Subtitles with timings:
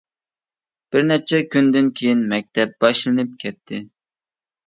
[0.95, 3.83] بىر نەچچە كۈندىن كېيىن مەكتەپ باشلىنىپ كەتتى.